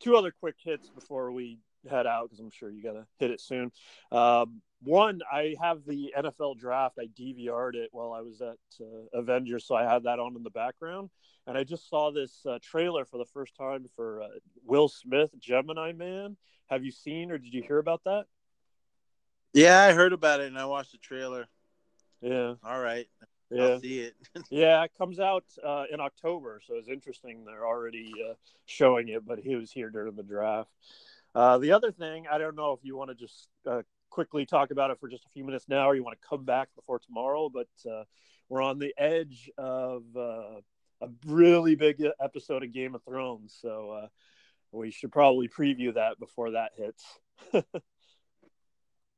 [0.00, 3.40] two other quick hits before we head out because I'm sure you gotta hit it
[3.40, 3.70] soon.
[4.10, 6.98] Um, one, I have the NFL draft.
[6.98, 10.42] I DVR'd it while I was at uh, Avengers, so I had that on in
[10.42, 11.10] the background.
[11.46, 14.28] And I just saw this uh, trailer for the first time for uh,
[14.64, 16.36] Will Smith, Gemini Man.
[16.68, 18.26] Have you seen or did you hear about that?
[19.56, 21.46] Yeah, I heard about it and I watched the trailer.
[22.20, 22.56] Yeah.
[22.62, 23.08] All right.
[23.50, 23.64] Yeah.
[23.64, 24.14] I'll see it.
[24.50, 27.42] yeah, it comes out uh, in October, so it's interesting.
[27.46, 28.34] They're already uh,
[28.66, 30.68] showing it, but he was here during the draft.
[31.34, 34.72] Uh, the other thing, I don't know if you want to just uh, quickly talk
[34.72, 36.98] about it for just a few minutes now, or you want to come back before
[36.98, 37.48] tomorrow.
[37.48, 38.04] But uh,
[38.50, 40.60] we're on the edge of uh,
[41.00, 44.10] a really big episode of Game of Thrones, so
[44.70, 47.04] we should probably preview that before that hits.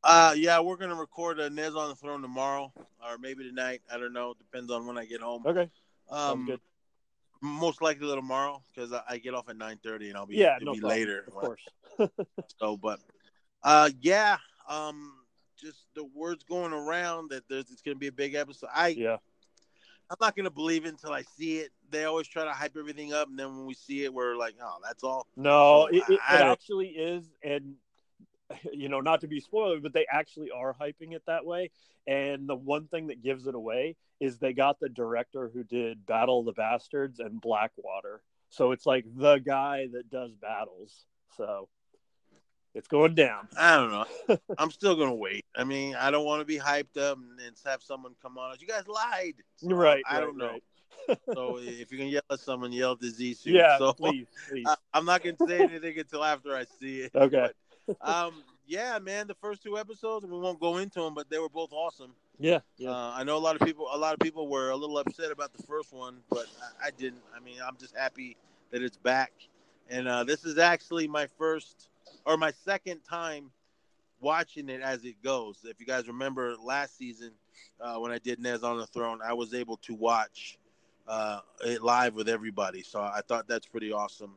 [0.05, 3.83] Uh, yeah, we're gonna record a Nez on the Throne tomorrow, or maybe tonight.
[3.93, 4.35] I don't know.
[4.39, 5.43] Depends on when I get home.
[5.45, 5.69] Okay.
[6.11, 6.61] Um, good.
[7.41, 10.59] Most likely tomorrow because I, I, get off at nine thirty and I'll be yeah,
[10.61, 10.99] no be problem.
[10.99, 11.25] later.
[11.27, 11.61] Of course.
[12.59, 13.01] so, but
[13.63, 15.13] uh, yeah, um,
[15.57, 18.71] just the words going around that there's it's gonna be a big episode.
[18.75, 19.17] I yeah.
[20.11, 21.71] I'm not gonna believe it until I see it.
[21.91, 24.55] They always try to hype everything up, and then when we see it, we're like,
[24.63, 27.75] "Oh, that's all." No, so it, it, it actually is, and
[28.73, 31.71] you know, not to be spoiled, but they actually are hyping it that way.
[32.07, 36.07] And the one thing that gives it away is they got the director who did
[36.07, 38.23] Battle of the Bastards and Blackwater.
[38.51, 41.05] So it's like the guy that does battles.
[41.37, 41.69] So
[42.75, 43.49] it's going down.
[43.59, 44.39] I don't know.
[44.59, 45.45] I'm still gonna wait.
[45.55, 48.57] I mean, I don't want to be hyped up and, and, have someone come on.
[48.61, 49.35] You guys lied.
[49.57, 50.03] So right.
[50.09, 50.63] I, don't right.
[51.09, 51.17] know.
[51.35, 54.65] so if you can yell at someone, yell at the Z Yeah, so please, please.
[54.67, 57.13] I, am not gonna say anything until after I see it.
[57.15, 57.49] Okay.
[57.49, 57.55] But,
[58.01, 61.49] um, yeah, man, the first two episodes, we won't go into them, but they were
[61.49, 62.13] both awesome.
[62.39, 62.91] Yeah, yeah.
[62.91, 63.89] Uh, I know a lot of people.
[63.93, 66.47] A lot of people were a little upset about the first one, but
[66.83, 67.23] I, I didn't.
[67.35, 68.37] I mean, I'm just happy
[68.71, 69.33] that it's back.
[69.91, 71.89] And uh, this is actually my first
[72.25, 73.51] or my second time
[74.21, 75.61] watching it as it goes.
[75.65, 77.33] If you guys remember last season
[77.81, 80.59] uh, when I did Nez on the Throne, I was able to watch
[81.07, 82.83] uh, it live with everybody.
[82.83, 84.33] So I thought that's pretty awesome.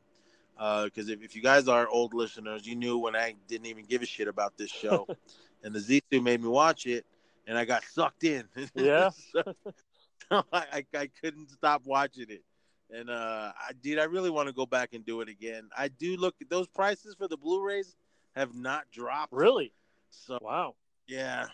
[0.61, 4.03] Because if, if you guys are old listeners, you knew when I didn't even give
[4.03, 5.07] a shit about this show,
[5.63, 7.05] and the Z2 made me watch it,
[7.47, 8.47] and I got sucked in.
[8.75, 9.09] Yeah.
[9.33, 9.43] so,
[10.29, 12.43] so I, I, couldn't stop watching it.
[12.91, 13.99] And uh, I did.
[13.99, 15.69] I really want to go back and do it again.
[15.75, 17.95] I do look at those prices for the Blu-rays
[18.35, 19.33] have not dropped.
[19.33, 19.73] Really?
[20.09, 20.75] So Wow.
[21.07, 21.47] yeah,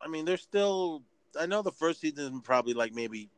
[0.00, 1.02] I mean they're still.
[1.38, 3.30] I know the first season is probably like maybe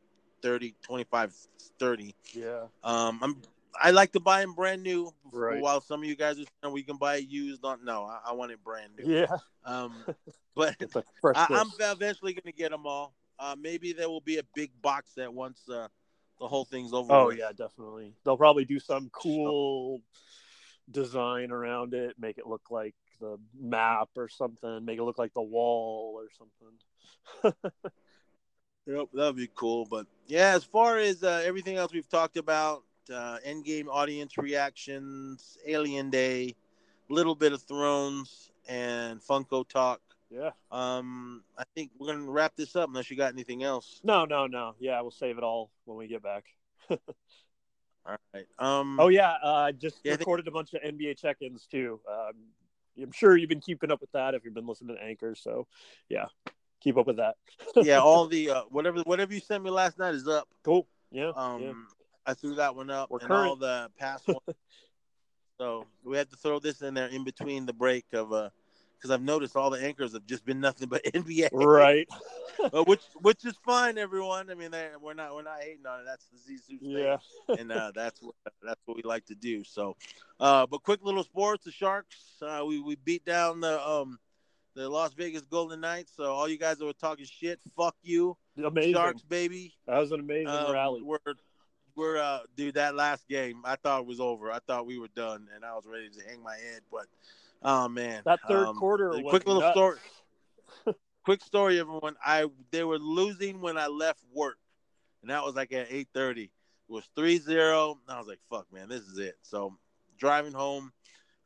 [0.43, 1.35] 30, 25,
[1.79, 2.15] 30.
[2.33, 2.65] Yeah.
[2.83, 3.43] Um, I'm.
[3.81, 5.12] I like to buy them brand new.
[5.33, 5.61] Right.
[5.61, 8.31] While some of you guys are saying we can buy it used, on no, I,
[8.31, 9.12] I want it brand new.
[9.12, 9.37] Yeah.
[9.64, 9.92] Um,
[10.54, 10.76] but
[11.24, 13.14] I, I'm eventually going to get them all.
[13.38, 15.88] Uh, maybe there will be a big box set once uh,
[16.40, 17.12] the whole thing's over.
[17.12, 17.38] Oh with.
[17.38, 18.14] yeah, definitely.
[18.24, 20.00] They'll probably do some cool
[20.90, 25.35] design around it, make it look like the map or something, make it look like
[25.35, 27.62] the wall or something.
[28.88, 29.85] Yep, that'd be cool.
[29.85, 35.57] But yeah, as far as uh, everything else we've talked about, uh, Endgame audience reactions,
[35.66, 36.55] Alien Day,
[37.09, 40.01] little bit of Thrones, and Funko Talk.
[40.31, 40.51] Yeah.
[40.71, 44.01] Um, I think we're gonna wrap this up unless you got anything else.
[44.05, 44.75] No, no, no.
[44.79, 46.44] Yeah, we'll save it all when we get back.
[46.90, 48.47] All right.
[48.59, 48.99] Um.
[48.99, 52.01] Oh yeah, uh, I just Yeah, I think- recorded a bunch of NBA check-ins too.
[52.11, 52.33] Um,
[53.03, 55.35] I'm sure you've been keeping up with that if you've been listening to Anchor.
[55.35, 55.66] So,
[56.09, 56.27] yeah,
[56.81, 57.37] keep up with that.
[57.77, 57.99] yeah.
[57.99, 60.49] All the uh, whatever whatever you sent me last night is up.
[60.62, 60.87] Cool.
[61.11, 61.33] Yeah.
[61.37, 61.73] Um, yeah.
[62.29, 64.41] I threw that one up We're and all the past ones.
[65.59, 68.51] so we had to throw this in there in between the break of uh,
[68.97, 71.49] because I've noticed all the anchors have just been nothing but NBA.
[71.53, 72.07] Right.
[72.73, 74.51] Uh, which which is fine, everyone.
[74.51, 76.03] I mean, they, we're not we're not hating on it.
[76.05, 77.19] That's the Zizou thing, Yeah.
[77.57, 79.62] and uh, that's what that's what we like to do.
[79.62, 79.95] So,
[80.41, 81.67] uh, but quick little sports.
[81.67, 82.17] The Sharks.
[82.43, 84.19] Uh, we we beat down the um
[84.75, 86.14] the Las Vegas Golden Knights.
[86.17, 88.95] So all you guys that were talking shit, fuck you, Amazing.
[88.95, 89.73] Sharks, baby.
[89.87, 91.01] That was an amazing Um, rally.
[91.01, 91.19] We're
[91.99, 94.51] we're uh dude, that last game, I thought it was over.
[94.51, 96.81] I thought we were done, and I was ready to hang my head.
[96.91, 97.07] But
[97.63, 99.11] oh man, That third Um, quarter.
[99.29, 99.75] quick little nuts.
[99.77, 99.99] story.
[101.25, 102.17] quick story, everyone.
[102.25, 104.59] I they were losing when I left work,
[105.23, 106.45] and that was like at eight thirty.
[106.91, 107.99] It was 3-0.
[108.09, 109.77] I was like, "Fuck, man, this is it." So
[110.19, 110.91] driving home,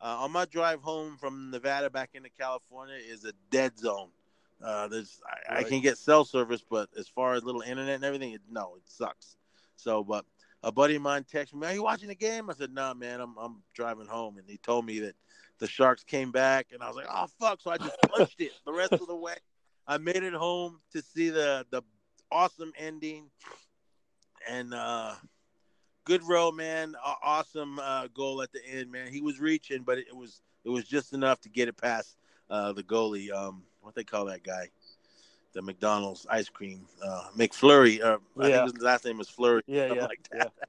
[0.00, 4.10] uh, on my drive home from Nevada back into California is a dead zone.
[4.62, 8.04] Uh, there's I, I can get cell service, but as far as little internet and
[8.04, 9.36] everything, it, no, it sucks.
[9.74, 10.24] So, but
[10.62, 13.20] a buddy of mine texted me, "Are you watching the game?" I said, "Nah, man,
[13.20, 15.16] I'm I'm driving home," and he told me that
[15.58, 18.52] the Sharks came back, and I was like, "Oh fuck!" So I just punched it
[18.64, 19.36] the rest of the way.
[19.86, 21.82] I made it home to see the the
[22.30, 23.30] awesome ending,
[24.48, 25.14] and uh,
[26.04, 26.94] Goodrow, man.
[27.22, 29.12] Awesome uh, goal at the end, man.
[29.12, 32.16] He was reaching, but it was it was just enough to get it past
[32.50, 33.32] uh, the goalie.
[33.32, 34.68] Um, what they call that guy?
[35.52, 38.00] The McDonald's ice cream, uh, McFlurry.
[38.02, 38.64] Uh, I Yeah.
[38.64, 39.62] think his last name is Fleury.
[39.66, 40.52] Yeah, yeah, like that.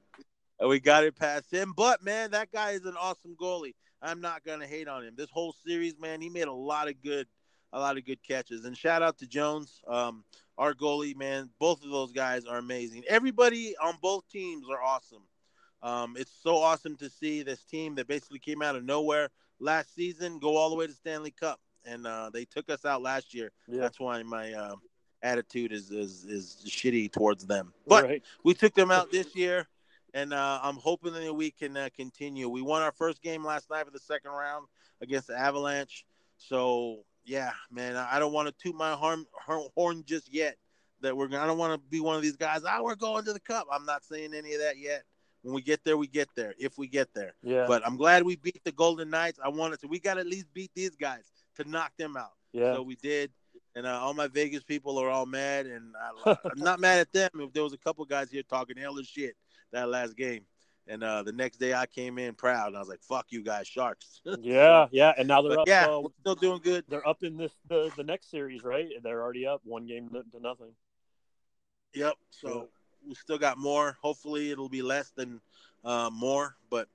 [0.60, 1.72] And we got it past him.
[1.76, 3.74] But man, that guy is an awesome goalie.
[4.00, 5.14] I'm not gonna hate on him.
[5.16, 7.26] This whole series, man, he made a lot of good,
[7.72, 8.64] a lot of good catches.
[8.64, 10.24] And shout out to Jones, um,
[10.56, 11.50] our goalie, man.
[11.58, 13.02] Both of those guys are amazing.
[13.08, 15.24] Everybody on both teams are awesome.
[15.82, 19.92] Um, it's so awesome to see this team that basically came out of nowhere last
[19.94, 23.34] season go all the way to Stanley Cup, and uh, they took us out last
[23.34, 23.50] year.
[23.68, 23.80] Yeah.
[23.80, 24.80] That's why my um
[25.24, 27.72] attitude is, is is shitty towards them.
[27.86, 28.22] But right.
[28.44, 29.66] we took them out this year,
[30.12, 32.48] and uh, I'm hoping that we can uh, continue.
[32.48, 34.66] We won our first game last night for the second round
[35.00, 36.04] against the Avalanche.
[36.36, 39.24] So yeah, man, I don't want to toot my horn,
[39.74, 40.56] horn just yet.
[41.00, 42.62] That we're gonna, I don't want to be one of these guys.
[42.66, 43.66] Ah, we're going to the cup.
[43.72, 45.02] I'm not saying any of that yet.
[45.42, 46.54] When we get there, we get there.
[46.58, 47.66] If we get there, Yeah.
[47.68, 49.38] but I'm glad we beat the Golden Knights.
[49.44, 49.88] I wanted to.
[49.88, 51.24] We got to at least beat these guys
[51.56, 52.32] to knock them out.
[52.52, 52.74] yeah.
[52.74, 53.30] So we did,
[53.74, 55.94] and uh, all my Vegas people are all mad, and
[56.26, 57.30] I, I'm not mad at them.
[57.36, 59.34] If there was a couple guys here talking hell of shit
[59.72, 60.42] that last game,
[60.86, 63.42] and uh, the next day I came in proud, and I was like, "Fuck you
[63.42, 64.86] guys, Sharks." yeah.
[64.92, 65.12] Yeah.
[65.16, 65.68] And now they're But up.
[65.68, 66.84] yeah, uh, we're still doing good.
[66.88, 68.88] they're up in this the, the next series, right?
[69.02, 70.72] They're already up one game to, to nothing.
[71.94, 72.14] Yep.
[72.30, 72.68] So
[73.06, 73.96] we still got more.
[74.02, 75.40] Hopefully, it'll be less than
[75.84, 76.88] uh, more, but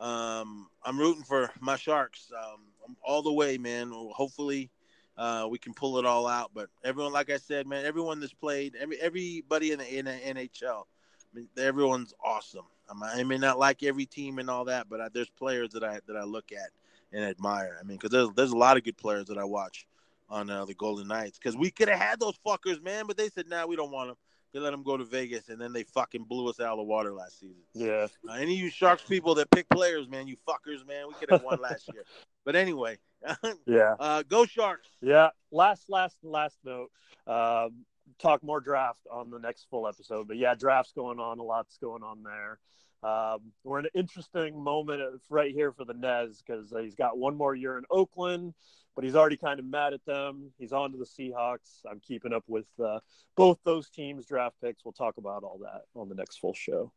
[0.00, 2.60] um, I'm rooting for my Sharks um,
[3.02, 3.90] all the way, man.
[3.92, 4.70] Hopefully,
[5.16, 6.50] uh, we can pull it all out.
[6.54, 10.12] But everyone, like I said, man, everyone that's played, every everybody in the, in the
[10.12, 12.66] NHL, I mean, everyone's awesome.
[12.88, 15.70] I, mean, I may not like every team and all that, but I, there's players
[15.70, 16.70] that I that I look at,
[17.12, 17.78] and admire.
[17.80, 19.86] I mean, because there's there's a lot of good players that I watch
[20.28, 23.28] on uh, the Golden Knights because we could have had those fuckers, man, but they
[23.28, 24.16] said, "Nah, we don't want them."
[24.52, 26.82] They let them go to Vegas, and then they fucking blew us out of the
[26.84, 27.62] water last season.
[27.72, 28.08] Yeah.
[28.28, 31.30] Uh, any of you Sharks people that pick players, man, you fuckers, man, we could
[31.30, 32.04] have won last year.
[32.44, 32.98] But anyway,
[33.66, 33.94] Yeah.
[33.98, 34.88] uh, go Sharks.
[35.00, 35.30] Yeah.
[35.52, 36.90] Last, last, last note.
[37.26, 37.84] Um,
[38.18, 40.26] talk more draft on the next full episode.
[40.28, 41.38] But yeah, draft's going on.
[41.38, 42.58] A lot's going on there.
[43.02, 45.00] Um, we're in an interesting moment
[45.30, 48.52] right here for the Nez because he's got one more year in Oakland,
[48.94, 50.50] but he's already kind of mad at them.
[50.58, 51.80] He's on to the Seahawks.
[51.90, 52.98] I'm keeping up with uh,
[53.36, 54.84] both those teams' draft picks.
[54.84, 56.92] We'll talk about all that on the next full show.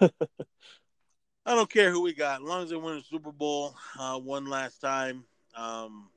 [1.48, 4.18] I don't care who we got, as long as they win a Super Bowl uh,
[4.18, 5.24] one last time.
[5.56, 6.10] Um,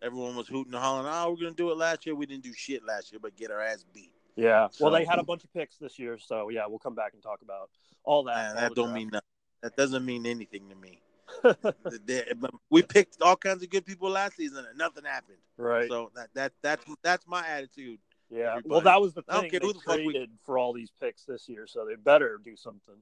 [0.00, 2.52] everyone was hooting and hollering, "Oh, we're gonna do it last year." We didn't do
[2.54, 4.14] shit last year, but get our ass beat.
[4.34, 4.68] Yeah.
[4.70, 7.12] So- well, they had a bunch of picks this year, so yeah, we'll come back
[7.12, 7.68] and talk about
[8.04, 8.34] all that.
[8.34, 8.94] Man, all that don't draft.
[8.94, 9.26] mean nothing.
[9.62, 11.02] That doesn't mean anything to me.
[12.70, 15.38] We picked all kinds of good people last season, and nothing happened.
[15.58, 15.88] right.
[15.88, 17.98] So that that that's that's my attitude.
[18.30, 18.52] Yeah.
[18.56, 18.68] everybody.
[18.70, 19.50] Well, that was the I don't thing.
[19.50, 21.94] care They who the fuck we- traded for all these picks this year, so they
[21.96, 22.96] better do something.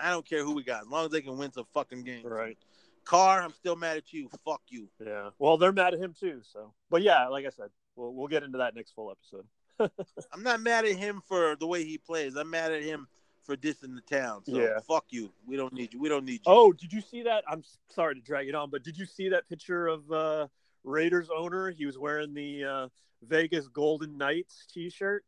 [0.00, 2.24] I don't care who we got, as long as they can win some fucking games.
[2.24, 2.56] Right.
[3.04, 4.28] Carr, I'm still mad at you.
[4.44, 4.88] Fuck you.
[5.04, 5.30] Yeah.
[5.38, 6.40] Well, they're mad at him too.
[6.52, 9.46] So, but yeah, like I said, we'll we'll get into that next full episode.
[10.32, 12.36] I'm not mad at him for the way he plays.
[12.36, 13.08] I'm mad at him
[13.42, 14.44] for dissing the town.
[14.44, 14.78] So Yeah.
[14.86, 15.32] fuck you.
[15.46, 16.00] We don't need you.
[16.00, 16.40] We don't need you.
[16.46, 17.42] Oh, did you see that?
[17.48, 20.46] I'm sorry to drag it on, but did you see that picture of uh,
[20.84, 21.70] Raiders owner?
[21.70, 22.88] He was wearing the uh,
[23.26, 25.24] Vegas Golden Knights T-shirt.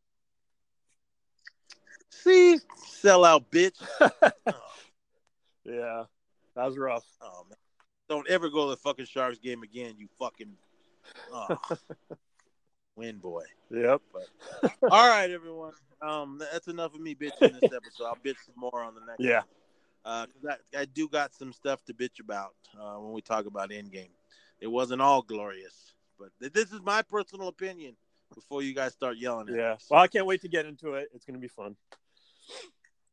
[2.23, 3.83] See, sell out, bitch.
[4.01, 4.09] oh,
[5.65, 6.05] Yeah,
[6.57, 7.05] that was rough.
[7.23, 7.57] oh, man,
[8.09, 9.95] don't ever go to the fucking Sharks game again.
[9.99, 10.53] You fucking.
[11.33, 11.57] Oh.
[12.97, 13.43] Win, boy.
[13.71, 14.01] Yep.
[14.91, 15.73] All right, everyone.
[16.01, 18.05] Um, that's enough of me bitching this episode.
[18.05, 19.21] I'll bitch some more on the next.
[19.21, 19.43] Yeah.
[20.05, 23.71] Uh, I, I do got some stuff to bitch about uh, when we talk about
[23.71, 24.11] Endgame.
[24.61, 27.97] It wasn't all glorious, but th- this is my personal opinion.
[28.35, 29.71] Before you guys start yelling at Yeah.
[29.73, 29.79] me.
[29.91, 31.09] Well, I can't wait to get into it.
[31.15, 31.77] It's gonna be fun.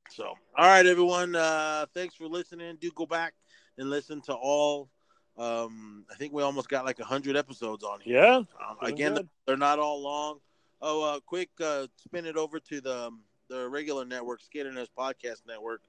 [0.10, 0.26] So,
[0.58, 1.36] all right, everyone.
[1.36, 2.78] Uh, thanks for listening.
[2.80, 3.34] Do go back
[3.78, 4.90] and listen to all.
[5.38, 8.22] Um, I think we almost got like hundred episodes on here.
[8.22, 8.36] Yeah.
[8.36, 9.30] Um, again, good.
[9.46, 10.40] they're not all long.
[10.82, 15.44] Oh, uh, quick, uh, spin it over to the um, the regular network, Skitterness Podcast
[15.48, 15.82] Network.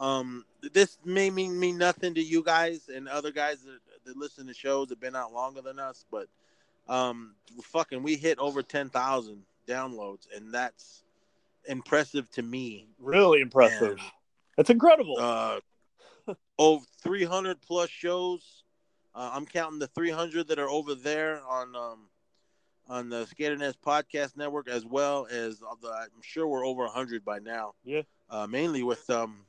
[0.00, 4.46] Um, this may mean mean nothing to you guys and other guys that, that listen
[4.46, 6.28] to shows that have been out longer than us, but
[6.88, 11.04] um, fucking, we hit over ten thousand downloads, and that's
[11.68, 12.88] impressive to me.
[12.98, 13.92] Really impressive.
[13.92, 14.00] And,
[14.58, 15.16] It's incredible.
[15.18, 15.60] uh,
[16.58, 18.64] over 300 plus shows.
[19.14, 22.08] Uh, I'm counting the 300 that are over there on um,
[22.88, 27.38] on the Skaternest Podcast Network, as well as the, I'm sure we're over 100 by
[27.38, 27.74] now.
[27.84, 28.02] Yeah.
[28.28, 29.44] Uh, mainly with um,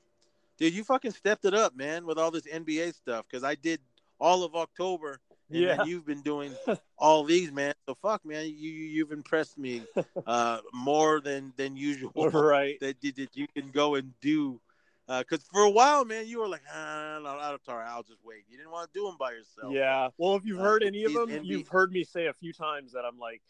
[0.58, 3.26] dude, you fucking stepped it up, man, with all this NBA stuff.
[3.30, 3.80] Because I did
[4.20, 5.20] all of October,
[5.52, 5.84] and Yeah.
[5.84, 6.52] you've been doing
[6.98, 7.74] all these, man.
[7.88, 9.84] So fuck, man, you you- you've impressed me
[10.26, 12.80] uh, more than than usual right.
[12.80, 14.60] that, that you can go and do.
[15.08, 18.46] Because for a while, man, you were like, ah, no, I'm sorry, I'll just wait.
[18.50, 19.74] You didn't want to do them by yourself.
[19.74, 20.08] Yeah.
[20.18, 22.94] Well, if you've Uh, heard any of them, you've heard me say a few times
[22.94, 23.42] that I'm like,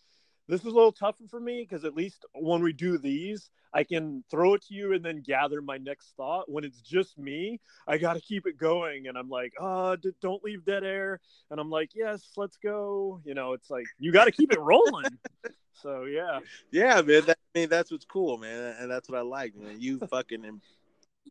[0.52, 3.86] this is a little tougher for me because at least when we do these, I
[3.86, 6.52] can throw it to you and then gather my next thought.
[6.52, 9.08] When it's just me, I got to keep it going.
[9.08, 11.22] And I'm like, oh, d- don't leave dead air.
[11.52, 13.22] And I'm like, yes, let's go.
[13.24, 15.18] You know, it's like, you got to keep it rolling.
[15.82, 16.40] so, yeah.
[16.70, 17.24] yeah, man.
[17.28, 19.80] That, I mean, that's what's cool, man, and that's what I like, man.
[19.80, 20.62] You fucking im-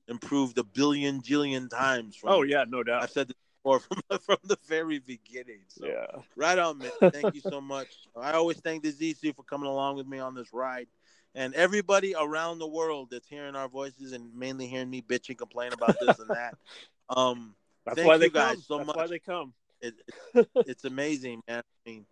[0.09, 2.16] improved a billion jillion times.
[2.16, 3.02] From, Oh, yeah, no doubt.
[3.02, 5.61] I've said this before from from the very beginning.
[5.68, 6.23] So Yeah.
[6.37, 6.90] right on, man.
[7.12, 7.88] Thank you so much.
[8.16, 10.88] I always thank the ZC for coming along with me on this ride.
[11.35, 15.38] And everybody around the world that's hearing our voices and mainly hearing me bitch and
[15.38, 16.55] complain about this and that.
[17.09, 18.62] Um, That's Thank why you they guys come.
[18.62, 18.96] so That's much.
[18.96, 19.53] why they come.
[19.81, 19.94] it,
[20.35, 21.59] it- it's amazing, man.
[21.59, 22.07] I mean,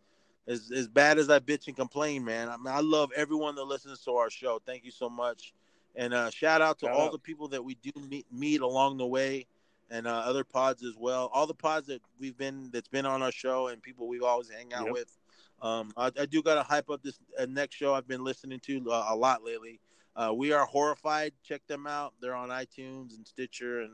[0.48, 2.48] as as bad as I bitch and complain, man.
[2.48, 4.60] I mean, I love everyone that listens to our show.
[4.66, 5.52] Thank you so much,
[5.94, 7.12] and uh, shout out to Shout all out.
[7.12, 9.46] the people that we do meet meet along the way,
[9.90, 11.30] and uh, other pods as well.
[11.32, 14.48] All the pods that we've been that's been on our show, and people we've always
[14.50, 14.92] hang out Yep.
[14.92, 15.18] with.
[15.60, 18.60] Um, I, I do got to hype up this uh, next show I've been listening
[18.60, 19.80] to uh, a lot lately.
[20.14, 21.32] Uh, we are horrified.
[21.42, 22.14] Check them out.
[22.20, 23.92] They're on iTunes and Stitcher and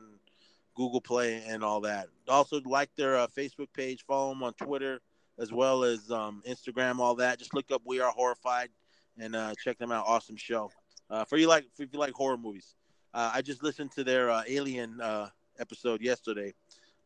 [0.75, 2.07] Google Play and all that.
[2.27, 5.01] Also, like their uh, Facebook page, follow them on Twitter
[5.37, 7.39] as well as um, Instagram, all that.
[7.39, 8.69] Just look up "We Are Horrified"
[9.17, 10.05] and uh, check them out.
[10.07, 10.71] Awesome show.
[11.09, 12.75] Uh, for you like if you like horror movies,
[13.13, 15.29] uh, I just listened to their uh, Alien uh,
[15.59, 16.53] episode yesterday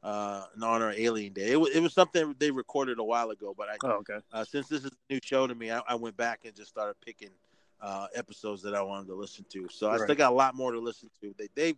[0.03, 1.51] uh, in honor of Alien Day.
[1.51, 4.19] It was, it was something they recorded a while ago, but I Oh, okay.
[4.31, 6.69] uh, since this is a new show to me, I, I went back and just
[6.69, 7.31] started picking
[7.81, 9.67] uh, episodes that I wanted to listen to.
[9.69, 11.33] So I still got a lot more to listen to.
[11.37, 11.75] They they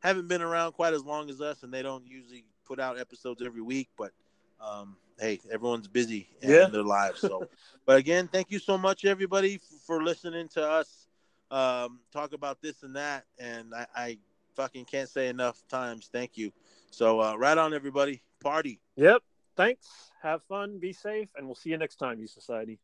[0.00, 3.42] haven't been around quite as long as us, and they don't usually put out episodes
[3.44, 4.12] every week, but
[4.60, 6.66] um, hey, everyone's busy in Yeah.
[6.68, 7.20] their lives.
[7.20, 7.48] So,
[7.86, 11.08] but again, thank you so much, everybody, f- for listening to us
[11.50, 13.24] um, talk about this and that.
[13.38, 14.18] And I, I
[14.54, 16.08] fucking can't say enough times.
[16.12, 16.52] Thank you.
[16.90, 18.22] So, uh, right on, everybody.
[18.42, 18.80] Party.
[18.96, 19.22] Yep.
[19.56, 19.86] Thanks.
[20.22, 20.78] Have fun.
[20.78, 22.78] Be safe, and we'll see you next time, you society.